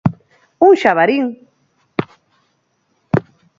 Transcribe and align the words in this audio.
Un 0.65 0.71
xabarín. 0.81 1.25